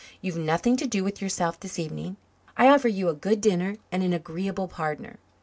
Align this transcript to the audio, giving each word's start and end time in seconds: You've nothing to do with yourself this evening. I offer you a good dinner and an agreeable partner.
You've 0.19 0.35
nothing 0.35 0.77
to 0.77 0.87
do 0.87 1.03
with 1.03 1.21
yourself 1.21 1.59
this 1.59 1.77
evening. 1.77 2.17
I 2.57 2.69
offer 2.69 2.87
you 2.87 3.07
a 3.09 3.13
good 3.13 3.39
dinner 3.39 3.75
and 3.91 4.01
an 4.01 4.13
agreeable 4.13 4.67
partner. 4.67 5.19